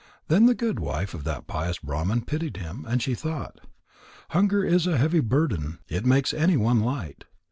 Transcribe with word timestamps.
Then 0.29 0.47
the 0.47 0.55
good 0.55 0.79
wife 0.79 1.13
of 1.13 1.25
that 1.25 1.45
pious 1.45 1.77
Brahman 1.77 2.23
pitied 2.23 2.57
him, 2.57 2.85
and 2.87 3.03
she 3.03 3.13
thought: 3.13 3.59
"Hunger 4.31 4.65
is 4.65 4.87
a 4.87 4.97
heavy 4.97 5.19
burden. 5.19 5.77
It 5.89 6.07
makes 6.07 6.33
anyone 6.33 6.79
light. 6.79 7.25